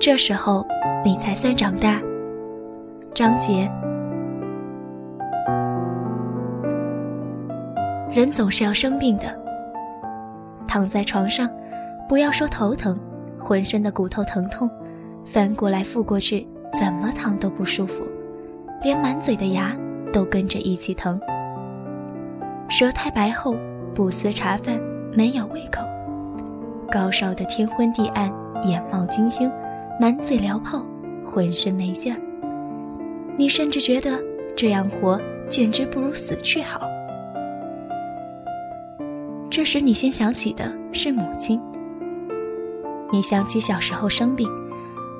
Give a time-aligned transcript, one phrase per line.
[0.00, 0.66] 这时候
[1.04, 2.00] 你才算长大。
[3.14, 3.70] 张杰，
[8.10, 9.24] 人总是要生病的。
[10.66, 11.50] 躺在床上，
[12.08, 12.98] 不要说头疼，
[13.38, 14.70] 浑身的骨头疼痛，
[15.22, 18.02] 翻过来覆过去，怎么躺都不舒服，
[18.82, 19.76] 连满嘴的牙
[20.14, 21.20] 都跟着一起疼。
[22.70, 23.54] 舌苔白厚，
[23.94, 24.80] 不思茶饭，
[25.12, 25.84] 没有胃口，
[26.90, 28.32] 高烧的天昏地暗，
[28.62, 29.50] 眼冒金星，
[30.00, 30.82] 满嘴燎泡，
[31.26, 32.18] 浑身没劲儿。
[33.36, 34.18] 你甚至觉得
[34.56, 36.88] 这样活简直不如死去好。
[39.50, 41.60] 这时你先想起的是母亲。
[43.12, 44.48] 你想起小时候生病，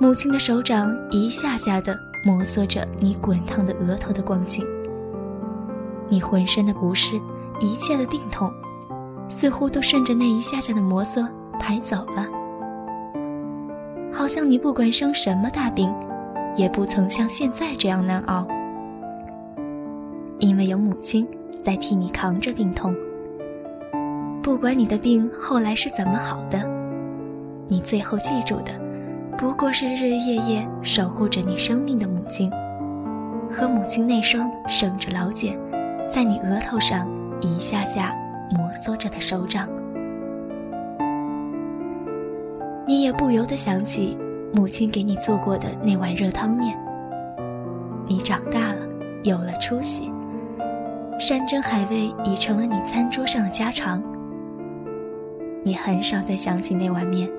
[0.01, 1.95] 母亲的手掌一下下的
[2.25, 4.67] 摩挲着你滚烫的额头的光景。
[6.09, 7.21] 你浑身的不适，
[7.61, 8.51] 一切的病痛，
[9.29, 11.29] 似乎都顺着那一下下的摩挲
[11.59, 12.40] 排走了。
[14.21, 15.91] 好像你不管生什么大病。
[16.55, 18.47] 也不曾像现在这样难熬，
[20.41, 21.27] 因为有母亲
[21.63, 22.95] 在替你扛着病痛。
[24.43, 26.69] 不管你的病后来是怎么好的，
[27.67, 28.73] 你最后记住的，
[29.39, 32.51] 不过是日日夜夜守护着你生命的母亲，
[33.51, 35.57] 和母亲那双生着老茧，
[36.11, 37.09] 在你额头上
[37.41, 38.15] 一下下
[38.51, 39.67] 摩挲着的手掌。
[42.91, 44.19] 你也不由得想起。
[44.53, 46.77] 母亲给你做过的那碗热汤面，
[48.05, 48.85] 你长大了，
[49.23, 50.11] 有了出息，
[51.21, 54.03] 山珍海味已成了你餐桌上的家常。
[55.63, 57.31] 你很少再想起那碗面，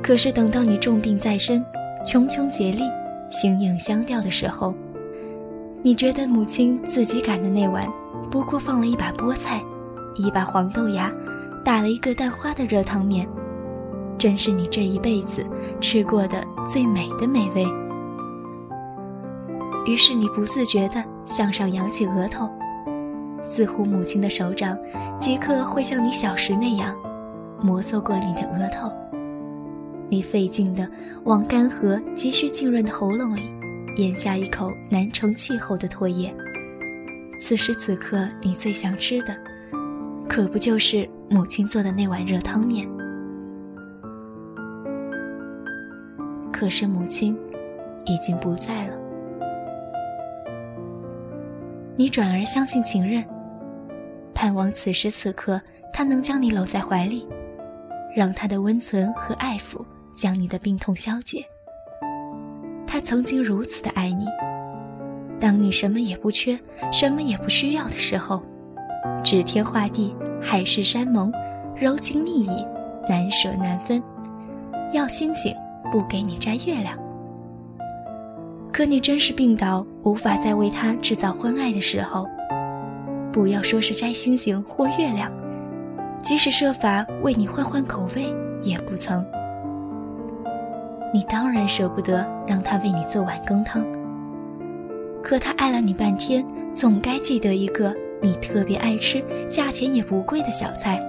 [0.00, 1.60] 可是等到你重病在身，
[2.06, 2.84] 穷穷竭力，
[3.32, 4.72] 形影相吊的时候，
[5.82, 7.84] 你觉得母亲自己擀的那碗，
[8.30, 9.60] 不过放了一把菠菜，
[10.14, 11.12] 一把黄豆芽，
[11.64, 13.26] 打了一个蛋花的热汤面。
[14.18, 15.46] 真是你这一辈子
[15.80, 17.66] 吃过的最美的美味。
[19.86, 22.48] 于是你不自觉地向上扬起额头，
[23.42, 24.76] 似乎母亲的手掌
[25.18, 26.96] 即刻会像你小时那样
[27.62, 28.90] 摩挲过你的额头。
[30.08, 30.88] 你费劲地
[31.24, 33.42] 往干涸、急需浸润的喉咙里
[33.96, 36.34] 咽下一口难成气候的唾液。
[37.40, 39.36] 此时此刻，你最想吃的，
[40.28, 42.88] 可不就是母亲做的那碗热汤面？
[46.58, 47.36] 可是母亲
[48.06, 48.96] 已经不在了，
[51.96, 53.22] 你转而相信情人，
[54.32, 55.60] 盼望此时此刻
[55.92, 57.28] 他能将你搂在怀里，
[58.16, 59.84] 让他的温存和爱抚
[60.16, 61.44] 将你的病痛消解。
[62.86, 64.24] 他曾经如此的爱你，
[65.38, 66.58] 当你什么也不缺、
[66.90, 68.40] 什么也不需要的时候，
[69.22, 71.30] 指天画地、海誓山盟、
[71.78, 72.66] 柔情蜜意、
[73.06, 74.02] 难舍难分，
[74.94, 75.54] 要星星。
[75.90, 76.98] 不给你摘月亮，
[78.72, 82.28] 可你真是病倒，无法再为他制造欢爱的时候，
[83.32, 85.30] 不要说是摘星星或月亮，
[86.22, 88.26] 即使设法为你换换口味，
[88.62, 89.24] 也不曾。
[91.14, 93.84] 你当然舍不得让他为你做碗羹汤，
[95.22, 101.00] 可他爱了你半天，总该记得一个你特别爱吃、价钱也不贵的小菜，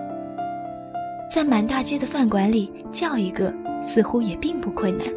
[1.34, 3.54] 在满大街的饭馆里叫一个。
[3.82, 5.08] 似乎也并不困难，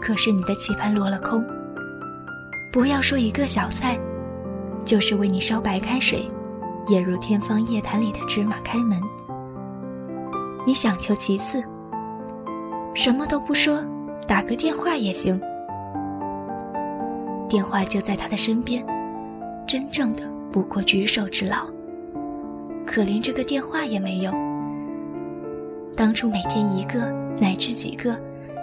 [0.00, 1.44] 可是你的期盼落了空。
[2.72, 3.98] 不要说一个小菜，
[4.84, 6.28] 就是为你烧白开水，
[6.86, 9.00] 也如天方夜谭里的芝麻开门。
[10.66, 11.62] 你想求其次，
[12.94, 13.82] 什么都不说，
[14.26, 15.40] 打个电话也行。
[17.48, 18.84] 电话就在他的身边，
[19.66, 21.66] 真正的不过举手之劳，
[22.84, 24.47] 可连这个电话也没有。
[25.98, 28.16] 当初每天一个乃至几个，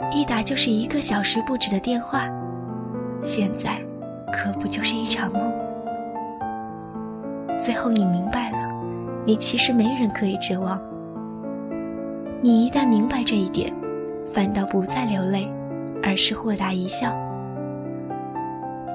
[0.09, 2.29] 一打就是一个小时不止的电话，
[3.22, 3.72] 现在
[4.31, 5.53] 可不就是一场梦？
[7.59, 8.57] 最后你明白了，
[9.25, 10.81] 你其实没人可以指望。
[12.41, 13.70] 你一旦明白这一点，
[14.26, 15.52] 反倒不再流泪，
[16.02, 17.14] 而是豁达一笑。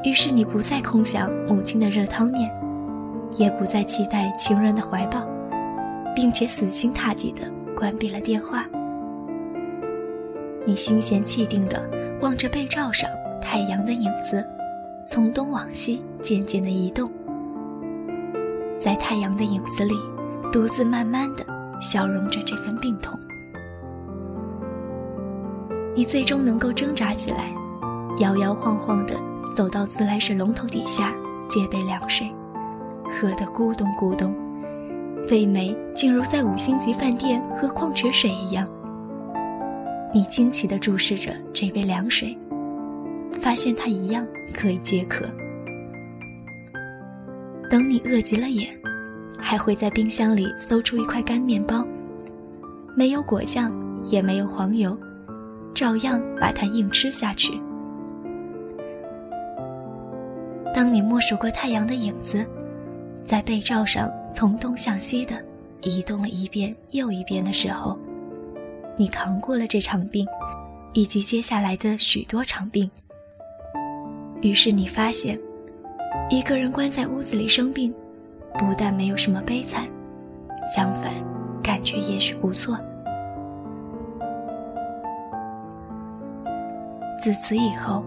[0.02, 2.50] 于是你不再空想母亲的热汤面，
[3.36, 5.20] 也不再期待情人的怀抱，
[6.16, 7.42] 并且死心塌地的。
[7.80, 8.66] 关闭了电话，
[10.66, 11.82] 你心闲气定地
[12.20, 13.08] 望着被罩上
[13.40, 14.46] 太阳的影子，
[15.06, 17.10] 从东往西渐渐地移动，
[18.78, 19.94] 在太阳的影子里，
[20.52, 21.46] 独自慢慢地
[21.80, 23.18] 消融着这份病痛。
[25.94, 27.50] 你最终能够挣扎起来，
[28.18, 29.14] 摇摇晃晃地
[29.54, 31.14] 走到自来水龙头底下
[31.48, 32.30] 接杯凉水，
[33.10, 34.36] 喝得咕咚咕咚。
[35.28, 38.68] 味美，竟如在五星级饭店喝矿泉水一样。
[40.12, 42.36] 你惊奇地注视着这杯凉水，
[43.40, 45.24] 发现它一样可以解渴。
[47.68, 48.68] 等你饿极了眼，
[49.38, 51.86] 还会在冰箱里搜出一块干面包，
[52.96, 53.72] 没有果酱，
[54.04, 54.98] 也没有黄油，
[55.72, 57.52] 照样把它硬吃下去。
[60.74, 62.44] 当你默数过太阳的影子，
[63.22, 65.42] 在被罩上从东向西的
[65.82, 67.98] 移动了一遍又一遍的时候，
[68.96, 70.26] 你扛过了这场病，
[70.92, 72.90] 以及接下来的许多场病。
[74.40, 75.38] 于是你发现。
[76.28, 77.92] 一个人关在屋子里生病，
[78.58, 79.84] 不但没有什么悲惨，
[80.64, 81.12] 相反，
[81.62, 82.78] 感觉也许不错。
[87.18, 88.04] 自此以后，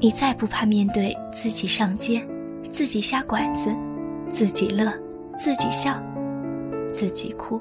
[0.00, 2.24] 你再不怕面对自己上街、
[2.70, 3.74] 自己下馆子、
[4.28, 4.92] 自己乐、
[5.36, 5.92] 自己笑、
[6.90, 7.60] 自己哭、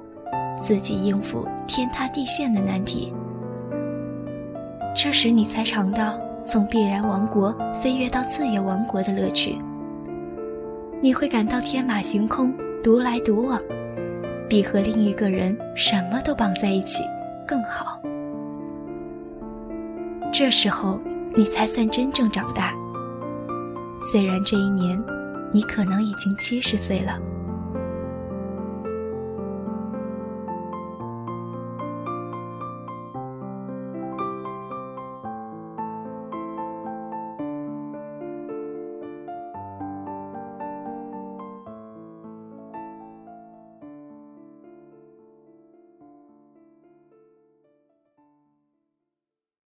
[0.62, 3.14] 自己应付天塌地陷的难题。
[4.96, 9.58] 这时，你才尝到从必然王国飞跃到自由王国的乐趣。
[11.02, 13.62] 你会感到天马行空、独来独往，
[14.48, 17.04] 比和另一个人什么都绑在一起
[17.46, 18.00] 更好。
[20.32, 20.98] 这时候，
[21.36, 22.74] 你才算真正长大。
[24.02, 24.98] 虽然这一年，
[25.52, 27.20] 你可能已经七十岁了。